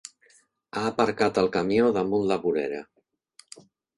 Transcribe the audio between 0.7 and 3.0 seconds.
Ha aparcat el camió damunt la vorera.